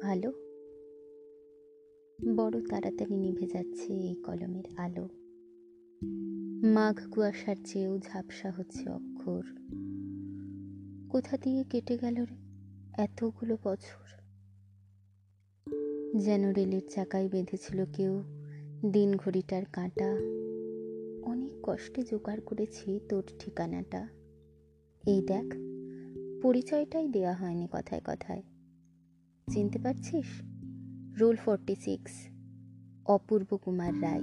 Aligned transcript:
ভালো? 0.00 0.30
বড় 2.36 2.60
তাড়াতাড়ি 2.60 3.16
নিভে 3.16 3.46
যাচ্ছে 3.46 3.92
এই 3.92 4.14
কলমের 4.14 4.64
আলো। 4.76 5.08
মাঘ 6.66 7.10
কুয়াশার 7.10 7.56
চেয়েও 7.64 7.98
ঝাপসা 7.98 8.50
হচ্ছে 8.50 8.90
অক্ষর। 8.90 9.42
কোথা 11.08 11.38
দিয়ে 11.38 11.64
কেটে 11.64 11.98
গেল 11.98 12.24
রে 12.24 12.36
এতগুলো 13.02 13.56
বছর? 13.64 14.18
যেন 16.16 16.52
রেলের 16.52 16.80
চাকায় 16.90 17.28
বেঁধেছিল 17.28 17.84
কেউ 17.92 18.22
দিন 18.92 19.16
ঘড়িটার 19.16 19.62
কাঁটা। 19.72 20.10
অনেক 21.22 21.52
কষ্টে 21.62 22.02
জোগাড় 22.02 22.40
করেছি 22.40 23.00
তোর 23.08 23.24
ঠিকানাটা। 23.38 24.08
এই 25.06 25.22
দেখ, 25.22 25.54
পরিচয়টাই 26.42 27.08
দেয়া 27.08 27.34
হয়নি 27.34 27.68
কথায় 27.72 28.00
কথায়। 28.04 28.42
চিনতে 29.48 29.78
পারছিস? 29.78 30.26
Roll 31.20 31.36
forty 31.36 31.74
six, 31.74 32.12
Apurba 33.06 33.56
Kumar 33.56 33.92
Ray. 34.02 34.22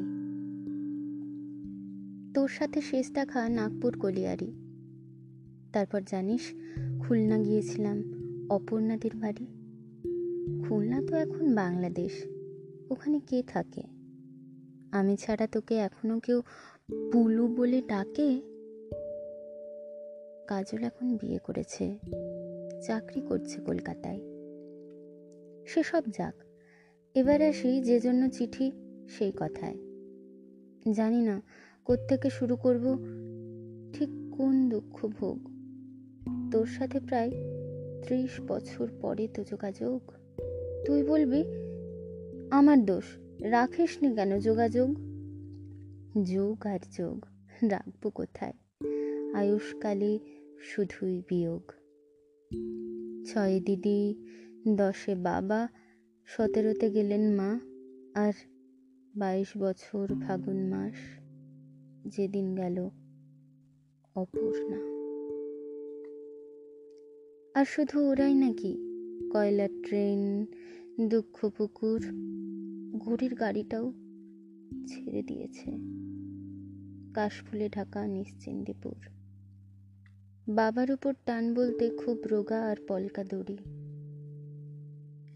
তোর 2.34 2.48
সাথে 2.48 2.82
শেষ 2.82 3.12
দেখা 3.12 3.50
নাগপুর 3.50 4.00
কলিয়ারি। 4.00 4.54
তারপর 5.74 6.02
জানিস, 6.08 6.42
খুলনা 7.00 7.38
গিয়েছিলাম, 7.38 8.04
অপর্ণাদের 8.50 9.12
বাড়ি। 9.16 9.46
খুলনা 10.68 11.02
তো 11.08 11.16
এখন 11.16 11.56
বাংলাদেশ, 11.56 12.12
ওখানে 12.90 13.20
কে 13.20 13.44
থাকে? 13.48 13.84
আমি 14.92 15.16
ছাড়া 15.16 15.48
তোকে 15.48 15.76
এখনও 15.76 16.20
কেউ 16.20 16.42
পুলু 17.12 17.48
বলে 17.48 17.82
ডাকে? 17.82 18.42
কাজল 20.48 20.84
এখন 20.84 21.18
বিয়ে 21.18 21.40
করেছে, 21.44 22.00
চাকরি 22.82 23.22
করছে 23.22 23.62
কলকাতায়। 23.62 24.35
সেসব 25.68 26.04
যাক। 26.18 26.34
এবার 27.16 27.42
আসি 27.42 27.82
যে 27.82 28.00
জন্য 28.00 28.30
চিঠি, 28.30 28.72
সেই 29.10 29.32
কথায়। 29.32 29.78
জানি 30.92 31.22
না 31.22 31.42
কোত্থেকে 31.86 32.30
শুরু 32.30 32.56
করব, 32.56 32.98
ঠিক 33.94 34.10
কোন 34.38 34.70
দুঃখ 34.70 35.06
ভোগ? 35.06 35.50
তোর 36.52 36.66
সাথে 36.66 37.00
প্রায় 37.00 37.32
ত্রিশ 38.04 38.42
বছর 38.48 38.88
পরে 39.02 39.28
তো 39.28 39.44
যোগাযোগ। 39.44 40.02
তুই 40.86 41.04
বলবি, 41.04 41.44
আমার 42.52 42.86
দোষ 42.86 43.04
রাখিস 43.42 44.04
নি 44.04 44.16
কেন 44.16 44.40
যোগাযোগ? 44.40 44.96
যোগ 46.24 46.68
আর 46.68 46.80
যোগ, 46.98 47.26
রাখব 47.70 48.10
কোথায়? 48.10 48.54
আয়ুষ্কালে 49.34 50.20
শুধুই 50.60 51.22
বিয়োগ। 51.30 51.72
ছয় 53.28 53.60
দিদি 53.60 54.16
দশে 54.68 55.16
বাবা 55.16 55.68
সতেরোতে 56.26 56.92
গেলেন 56.92 57.36
মা 57.36 57.60
আর 58.16 58.34
বাইশ 59.16 59.58
বছর 59.58 60.08
ফাগুন 60.22 60.68
মাস 60.68 60.94
যেদিন 62.08 62.56
গেল 62.56 62.90
অপূর্ণা। 64.16 64.96
আর 67.60 67.66
শুধু 67.66 68.00
ওরাই 68.00 68.34
নাকি 68.34 68.78
কয়লার 69.34 69.70
ট্রেন, 69.84 70.46
দুঃখ 71.08 71.50
পুকুর, 71.58 72.02
ঘড়ির 72.98 73.36
গাড়িটাও 73.36 73.94
ছেড়ে 74.88 75.24
দিয়েছে। 75.24 75.72
কাশফুলে 77.14 77.70
ঢাকা, 77.70 78.08
নিশ্চিন্দিপুর। 78.08 78.96
বাবার 80.50 80.92
উপর 80.92 81.14
টান 81.26 81.54
বলতে 81.54 81.90
খুব 81.90 82.18
রোগা 82.26 82.62
আর 82.62 82.76
পলকা 82.88 83.24
দড়ি 83.24 83.85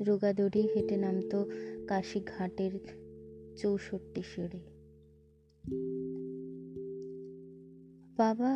রোগা 0.02 0.34
দড়ি 0.34 0.62
হেঁটে 0.62 0.98
নামতো 0.98 1.50
কাশি 1.88 2.22
ঘাটের 2.38 2.72
চৌষট্টি 3.58 4.22
সিঁড়ি 4.36 4.60
বাবা, 8.18 8.54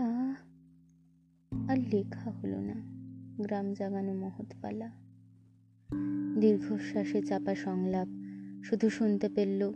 আর 1.67 1.77
লেখা 1.93 2.31
হলো 2.31 2.61
না। 2.61 2.73
গ্রাম 3.43 3.73
জাগানো 3.73 4.13
মহৎপালা। 4.13 4.91
দীর্ঘশ্বাসে 6.39 7.21
চাপা 7.21 7.55
সংলাপ, 7.55 8.07
শুধু 8.63 8.89
শুনতে 8.89 9.29
পেলল 9.29 9.71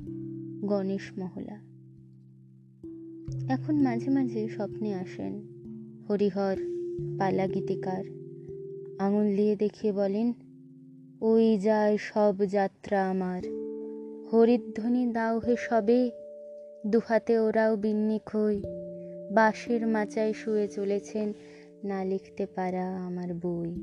গণেশ 0.66 1.12
মহলা। 1.20 1.60
এখন 3.54 3.82
মাঝে 3.84 4.10
মাঝে 4.10 4.50
স্বপ্নে 4.50 4.94
আসেন 4.94 5.42
হরিহর, 6.10 6.58
পালা 7.20 7.48
গীতিকার। 7.48 8.04
আঙুল 9.00 9.36
দিয়ে 9.36 9.56
দেখিয়ে 9.56 9.94
বলেন 9.94 10.34
ওই 11.22 11.58
যায় 11.58 11.98
সব 11.98 12.36
যাত্রা 12.46 13.10
আমার। 13.10 13.42
হরিধ্বনি 14.34 15.06
দাও 15.06 15.40
হে 15.40 15.56
সবে, 15.60 16.12
দুহাতে 16.86 17.40
ওরাও 17.40 17.76
বিন্নি 17.76 18.20
খই 18.26 18.62
বাঁশের 19.32 19.88
মাচায় 19.88 20.34
শুয়ে 20.34 20.68
চলেছেন 20.68 21.34
না 21.84 22.04
লিখতে 22.04 22.46
পারা 22.46 22.98
আমার 22.98 23.34
বই। 23.34 23.76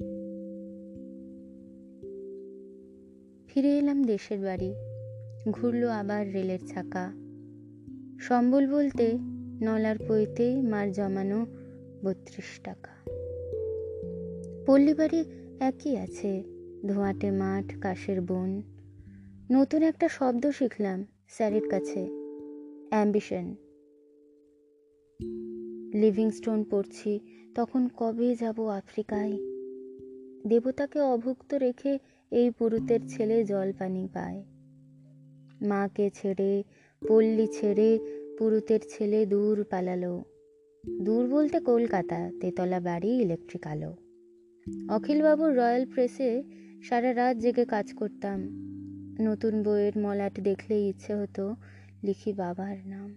ফিরে 3.47 3.79
এলাম 3.79 4.05
দেশের 4.05 4.39
বাড়ি, 4.39 4.75
ঘুরলো 5.51 5.89
আবার 5.89 6.33
রেলের 6.33 6.59
ছাকা 6.67 7.13
সম্বল 8.21 8.67
বলতে 8.67 9.15
নলার 9.63 9.97
পইতে 10.09 10.63
মার 10.63 10.93
জমানো 10.93 11.47
বত্রিশ 12.05 12.61
টাকা। 12.65 12.91
পল্লী 14.67 14.95
বাড়ি 14.95 15.25
একই 15.61 15.97
আছে 15.97 16.54
ধোঁয়াটে 16.89 17.31
মাঠ, 17.31 17.79
কাশের 17.81 18.21
বন। 18.21 18.63
নতুন 19.51 19.83
একটা 19.83 20.09
শব্দ 20.09 20.51
শিখলাম 20.51 21.07
স্যারের 21.29 21.69
কাছে। 21.69 22.09
অ্যাম্বিশন। 22.91 23.55
লিভিংস্টোন 25.95 26.65
পড়ছি, 26.71 27.21
তখন 27.55 27.89
কবে 27.97 28.35
যাব 28.35 28.69
আফ্রিকায়? 28.69 29.33
দেবতাকে 30.47 31.01
অভুক্ত 31.01 31.55
রেখে 31.55 31.99
এই 32.31 32.51
পুরুতের 32.51 33.01
ছেলে 33.09 33.45
জল 33.45 33.73
পানি 33.79 34.09
পায়। 34.13 34.45
মাকে 35.61 36.11
ছেড়ে, 36.15 36.63
পল্লী 37.09 37.47
ছেড়ে 37.47 37.99
পুরুতের 38.39 38.81
ছেলে 38.89 39.27
দূর 39.27 39.65
পালালো। 39.71 40.25
দূর 41.03 41.29
বলতে 41.29 41.61
কলকাতা, 41.61 42.31
তেতলা 42.41 42.81
বাড়ি, 42.81 43.09
ইলেকট্রিক 43.09 43.67
আলো। 43.67 43.97
অখিলবাবুর 44.89 45.51
রয়্যাল 45.51 45.87
প্রেসে 45.87 46.43
সারা 46.85 47.15
রাত 47.15 47.37
জেগে 47.37 47.65
কাজ 47.65 47.95
করতাম। 47.95 48.41
নতুন 49.21 49.63
বইয়ের 49.63 49.93
মলাট 49.97 50.41
দেখলেই 50.41 50.89
ইচ্ছে 50.89 51.15
হতো 51.15 51.57
লিখি 52.03 52.33
বাবার 52.33 52.77
নাম। 52.87 53.17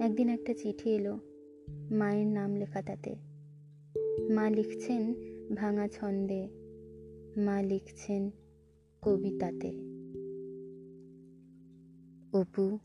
একদিন 0.00 0.28
একটা 0.28 0.54
চিঠি 0.54 0.90
এলো 0.90 1.20
মায়ের 1.90 2.26
নাম 2.26 2.56
লেখা 2.56 2.82
তাতে। 2.82 3.14
মা 4.30 4.50
লিখছেন 4.50 5.14
ভাঙা 5.54 5.88
ছন্দে, 5.88 6.48
মা 7.36 7.62
লিখছেন 7.62 8.30
কবিতাতে। 9.02 9.68
অপু, 12.32 12.78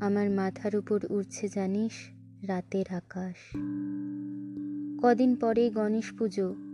আমার 0.00 0.30
মাথার 0.30 0.76
উপর 0.76 1.00
উড়ছে 1.10 1.48
জানিস 1.48 1.92
রাতের 2.46 2.94
আকাশ। 2.94 3.56
কদিন 5.02 5.36
পরে 5.36 5.70
গণেশ 5.70 6.12
পুজো 6.18 6.65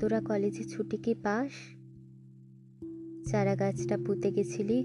তোরা 0.00 0.20
কলেজে 0.20 0.64
ছুটি 0.64 0.96
কি 0.96 1.14
পাস? 1.14 1.50
চারা 3.30 3.56
গাছটা 3.56 3.98
পুঁতে 4.06 4.30
গেছিলি। 4.30 4.84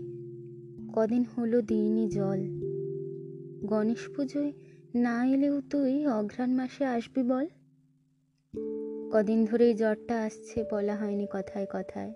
কদিন 0.96 1.26
হলো 1.38 1.62
দিইনি 1.62 2.08
জল। 2.08 2.40
গণেশ 3.68 4.10
পুজোয় 4.16 4.52
না 4.96 5.26
এলেও 5.28 5.62
তুই 5.62 6.08
অঘ্রাণ 6.08 6.52
মাসে 6.52 6.86
আসবি 6.86 7.24
বল। 7.24 7.48
কদিন 9.12 9.46
ধরেই 9.46 9.74
জ্বরটা 9.74 10.24
আসছে 10.24 10.66
বলা 10.72 10.96
হয়নি 10.96 11.28
কথায় 11.34 11.66
কথায়। 11.74 12.14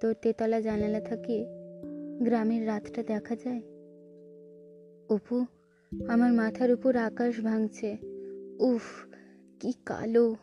তোর 0.00 0.14
তেতলা 0.22 0.60
জানালা 0.60 1.00
থাকে 1.00 1.46
গ্রামের 2.22 2.66
রাতটা 2.66 3.02
দেখা 3.02 3.36
যায়। 3.36 3.62
অপু, 5.08 5.46
আমার 6.08 6.32
মাথার 6.32 6.72
উপর 6.72 6.96
আকাশ 6.96 7.40
ভাঙছে। 7.40 7.96
উফ, 8.58 9.06
কি 9.60 9.72
কালো। 9.86 10.36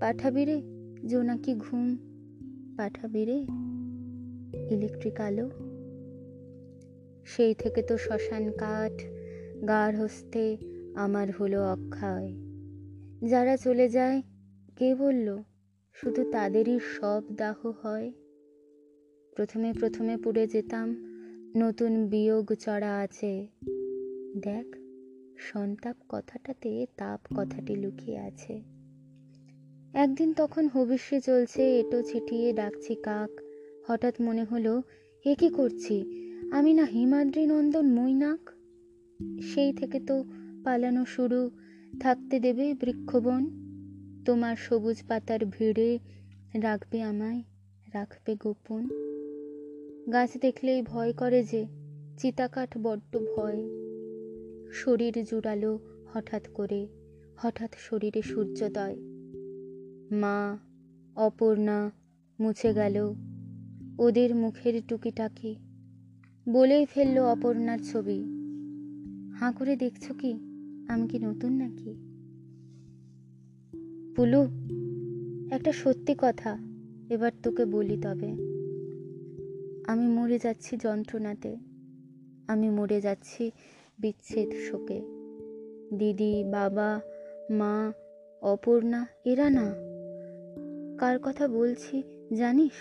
পাঠাবি 0.00 0.44
রে? 0.44 0.62
জোনাকি 1.06 1.54
ঘুম? 1.54 1.96
পাঠাবি 2.76 3.24
রে? 3.24 3.46
ইলেকট্রিক 4.74 5.20
আলো? 5.20 5.50
সেই 7.24 7.54
থেকে 7.54 7.82
তো 7.82 7.98
শ্মশান 7.98 8.52
কাঠ, 8.52 8.92
গাঢ় 9.68 9.96
হস্তে 9.96 10.56
আমার 10.94 11.32
হলো 11.40 11.72
অক্ষয়। 11.72 12.32
যারা 13.28 13.56
চলে 13.56 13.88
যায়, 13.88 14.22
কে 14.76 14.94
বলল? 14.94 15.42
শুধু 15.94 16.30
তাদেরই 16.30 16.78
সব 16.78 17.22
দাহ 17.36 17.72
হয়। 17.82 18.12
প্রথমে 19.36 19.72
প্রথমে 19.72 20.16
পুড়ে 20.16 20.46
যেতাম, 20.46 20.96
নতুন 21.56 22.06
বিয়োগ 22.06 22.54
চড়া 22.54 22.98
আছে। 22.98 23.46
দেখ, 24.36 24.76
সন্তাপ 25.38 25.96
কথাটাতে 26.08 26.86
তাপ 26.96 27.20
কথাটি 27.36 27.76
লুকিয়ে 27.76 28.18
আছে। 28.18 28.77
একদিন 29.94 30.32
তখন 30.32 30.68
হবিষ্যে 30.68 31.20
চলছে, 31.20 31.80
এটো 31.80 32.02
ছিটিয়ে 32.02 32.52
ডাকছি 32.52 32.94
কাক। 32.94 33.40
হঠাৎ 33.86 34.14
মনে 34.20 34.44
হলো, 34.44 34.82
এ 35.24 35.34
কি 35.34 35.48
করছি? 35.48 36.04
আমি 36.52 36.74
না 36.74 36.84
হিমাদ্রি 36.84 37.46
নন্দন 37.46 37.86
মৈনাক? 37.86 38.50
সেই 39.40 39.72
থেকে 39.72 40.00
তো 40.00 40.24
পালানো 40.64 41.04
শুরু। 41.04 41.50
থাকতে 42.00 42.40
দেবে 42.40 42.74
বৃক্ষবন, 42.74 43.46
তোমার 44.24 44.56
সবুজ 44.56 45.02
পাতার 45.08 45.46
ভিড়ে 45.46 45.98
রাখবে 46.54 47.02
আমায়, 47.02 47.42
রাখবে 47.94 48.34
গোপন। 48.34 48.88
গাছ 50.12 50.30
দেখলেই 50.40 50.82
ভয় 50.82 51.12
করে 51.12 51.42
যে, 51.42 51.66
চিতাকাঠ 52.18 52.78
বড্ড 52.78 53.18
ভয়। 53.36 53.62
শরীর 54.72 55.24
জুড়ালো 55.30 55.78
হঠাৎ 56.14 56.48
করে, 56.54 56.88
হঠাৎ 57.36 57.74
শরীরে 57.78 58.22
সূর্যোদয়। 58.22 59.17
মা, 60.12 60.58
অপর্ণা 61.16 61.90
মুছে 62.40 62.74
গেল 62.74 63.14
ওদের 63.98 64.34
মুখের 64.34 64.82
টুকিটাকি। 64.88 65.56
বলেই 66.48 66.86
ফেলল 66.86 67.18
অপর্ণার 67.18 67.78
ছবি। 67.78 68.24
হাঁ 69.40 69.52
করে 69.52 69.76
দেখছ 69.76 70.12
কি? 70.12 70.32
আমি 70.88 71.08
কি 71.08 71.18
নতুন 71.18 71.52
নাকি? 71.52 71.94
পুলু, 74.16 74.42
একটা 75.50 75.72
সত্যি 75.72 76.14
কথা 76.18 76.58
এবার 77.10 77.32
তোকে 77.42 77.64
বলি 77.64 77.96
তবে। 78.02 78.28
আমি 79.86 80.06
মরে 80.06 80.38
যাচ্ছি 80.42 80.76
যন্ত্রণাতে। 80.76 81.56
আমি 82.48 82.70
মরে 82.70 83.00
যাচ্ছি 83.00 83.50
বিচ্ছেদ 83.98 84.50
শোকে। 84.70 85.02
দিদি, 85.94 86.44
বাবা, 86.44 87.00
মা, 87.50 87.92
অপর্ণা, 88.42 89.06
এরা 89.24 89.50
না? 89.50 89.87
কার 90.98 91.18
কথা 91.22 91.48
বলছি, 91.48 92.02
জানিস? 92.34 92.72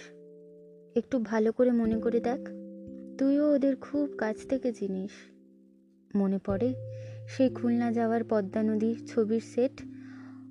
একটু 0.96 1.20
ভালো 1.20 1.52
করে 1.52 1.72
মনে 1.72 2.00
করে 2.00 2.20
দেখ। 2.20 2.50
তুইও 3.18 3.54
ওদের 3.54 3.76
খুব 3.76 4.10
কাছ 4.18 4.36
থেকে 4.50 4.74
চিনিস। 4.74 5.12
মনে 6.16 6.40
পড়ে 6.46 6.74
সেই 7.28 7.50
খুলনা 7.50 7.92
যাওয়ার 7.92 8.22
পদ্মা 8.30 8.64
নদীর 8.64 9.06
ছবির 9.08 9.42
সেট 9.42 9.82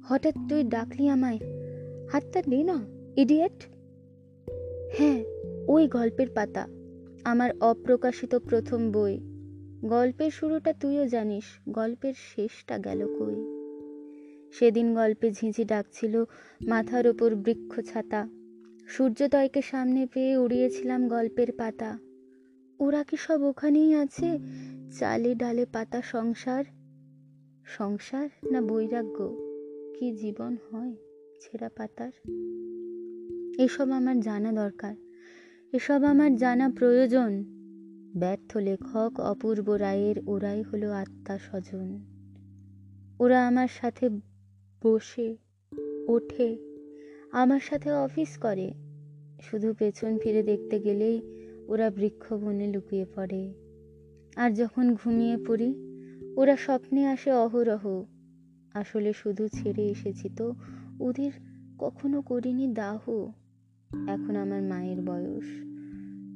হঠাৎ 0.05 0.35
তুই 0.49 0.63
ডাকলি 0.63 1.09
আমায়। 1.09 1.39
হাতটা 2.13 2.43
দে 2.49 2.63
না 2.63 2.87
ইডিয়েট 3.17 3.67
হ্যাঁ 4.99 5.25
ওই 5.69 5.89
গল্পের 5.89 6.27
পাতা। 6.35 6.69
আমার 7.25 7.51
অপ্রকাশিত 7.61 8.35
প্রথম 8.35 8.93
বই। 8.93 9.19
গল্পের 9.85 10.31
শুরুটা 10.31 10.73
তুইও 10.73 11.07
জানিস, 11.07 11.45
গল্পের 11.69 12.15
শেষটা 12.17 12.79
গেল 12.79 13.07
কই? 13.07 13.56
সেদিন 14.59 14.95
গল্পে 14.95 15.31
ঝিঁঝি 15.33 15.65
ডাকছিল 15.65 16.25
মাথার 16.67 17.07
ওপর 17.07 17.35
বৃক্ষ 17.35 17.81
ছাতা। 17.81 18.29
সূর্যোদয়কে 18.89 19.63
সামনে 19.63 20.07
পেয়ে 20.07 20.37
উড়িয়েছিলাম 20.37 21.09
গল্পের 21.09 21.53
পাতা। 21.53 21.99
ওরা 22.79 23.05
কি 23.05 23.17
সব 23.17 23.43
ওখানেই 23.43 23.95
আছে? 23.95 24.39
চালে 24.99 25.35
ডালে 25.35 25.67
পাতা 25.67 26.03
সংসার? 26.03 26.65
সংসার 27.65 28.29
না 28.51 28.61
বৈরাগ্য? 28.61 29.37
কি 29.99 30.13
জীবন 30.13 30.57
হয় 30.71 30.93
ছেঁড়া 31.41 31.69
পাতার? 31.77 32.13
এসব 33.59 33.91
আমার 33.91 34.21
জানা 34.21 34.53
দরকার। 34.53 34.95
এসব 35.73 36.05
আমার 36.05 36.37
জানা 36.37 36.69
প্রয়োজন। 36.69 37.45
ব্যর্থ 38.17 38.57
লেখক 38.57 39.21
অপূর্ব 39.21 39.73
রায়ের 39.73 40.17
ওরাই 40.27 40.63
হলো 40.63 40.93
আত্মা 40.93 41.39
স্বজন। 41.39 42.01
ওরা 43.19 43.47
আমার 43.47 43.69
সাথে 43.69 44.09
বসে, 44.85 45.37
ওঠে, 46.09 46.57
আমার 47.33 47.61
সাথে 47.61 47.93
অফিস 47.93 48.39
করে। 48.39 48.73
শুধু 49.43 49.75
পেছন 49.79 50.19
ফিরে 50.19 50.43
দেখতে 50.43 50.81
গেলেই 50.81 51.21
ওরা 51.69 51.91
বৃক্ষবনে 51.91 52.73
লুকিয়ে 52.73 53.07
পড়ে। 53.15 53.55
আর 54.37 54.51
যখন 54.51 54.95
ঘুমিয়ে 54.95 55.37
পড়ি, 55.47 55.75
ওরা 56.37 56.57
স্বপ্নে 56.57 57.07
আসে 57.07 57.33
অহরহ। 57.33 58.05
আসলে 58.75 59.13
শুধু 59.13 59.49
ছেড়ে 59.49 59.87
এসেছি 59.87 60.29
তো, 60.37 60.55
ওদের 61.01 61.31
কখনো 61.79 62.23
করিনি 62.23 62.67
দাহ। 62.67 63.31
এখন 64.09 64.37
আমার 64.37 64.63
মায়ের 64.63 65.01
বয়স। 65.01 65.45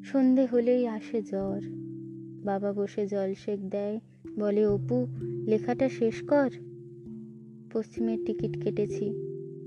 সন্ধে 0.05 0.47
হলেই 0.47 0.87
আসে 0.87 1.23
জ্বর। 1.23 1.61
বাবা 2.45 2.73
বসে 2.73 3.07
জল 3.07 3.35
সেক 3.35 3.69
দেয়, 3.69 4.01
বলে, 4.39 4.67
অপু, 4.67 5.07
লেখাটা 5.47 5.89
শেষ 5.89 6.23
কর। 6.23 6.51
পশ্চিমের 7.73 8.19
টিকিট 8.27 8.65
কেটেছি। 8.65 9.11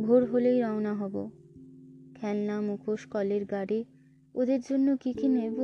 ভোর 0.01 0.25
হলেই 0.25 0.61
রওনা 0.61 0.93
হব। 0.93 1.29
খেলনা, 2.15 2.61
মুখোশ, 2.61 3.05
কলের 3.05 3.45
গাড়ি, 3.45 3.85
ওদের 4.35 4.59
জন্য 4.69 4.97
কি 4.97 5.13
কি 5.13 5.27
নেব? 5.27 5.55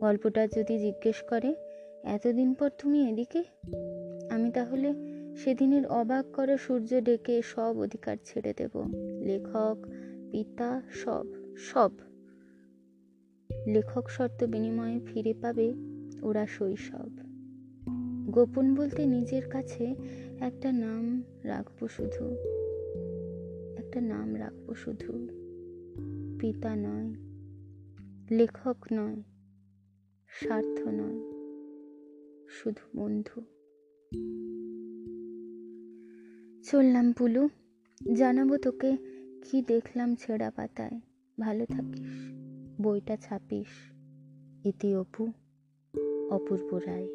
গল্পটা 0.00 0.46
যদি 0.46 0.78
জিজ্ঞেস 0.78 1.22
করে, 1.30 1.54
এতদিন 2.02 2.54
পর 2.54 2.70
তুমি 2.78 3.08
এদিকে? 3.08 3.44
আমি 4.30 4.50
তাহলে 4.50 4.94
সেদিনের 5.36 5.86
অবাক 5.86 6.26
করা 6.32 6.56
সূর্য 6.56 7.00
ডেকে 7.00 7.42
সব 7.42 7.78
অধিকার 7.78 8.16
ছেড়ে 8.24 8.54
দেব। 8.56 8.82
লেখক, 9.22 9.76
পিতা, 10.30 10.82
সব 10.90 11.26
সব। 11.56 11.90
লেখক 13.66 14.10
শর্ত 14.10 14.44
বিনিময়ে 14.44 15.00
ফিরে 15.06 15.34
পাবে 15.34 15.74
ওরা 16.22 16.46
শৈশব। 16.46 17.10
গোপন 18.30 18.74
বলতে 18.74 19.06
নিজের 19.06 19.50
কাছে 19.50 19.94
একটা 20.40 20.72
নাম 20.72 21.22
রাখব 21.44 21.88
শুধু। 21.88 22.24
একটা 23.78 24.00
নাম 24.00 24.34
রাখব 24.34 24.74
শুধু। 24.74 25.28
পিতা 26.40 26.76
নয়, 26.76 27.14
লেখক 28.30 28.76
নয়, 28.92 29.16
স্বার্থ 30.28 30.80
নয়, 30.86 31.18
শুধু 32.48 32.98
বন্ধু। 32.98 33.40
চললাম 36.62 37.12
পুলু, 37.12 37.48
জানাব 38.12 38.56
তোকে 38.56 38.96
কি 39.44 39.62
দেখলাম 39.62 40.14
ছেঁড়া 40.14 40.50
পাতায়। 40.50 41.00
ভালো 41.40 41.66
থাকিস, 41.66 42.30
বইটা 42.82 43.16
ছাপিস, 43.16 43.92
ইতি 44.66 44.94
অপু, 44.94 45.32
অপূর্ব 46.30 46.80
রায়। 46.86 47.08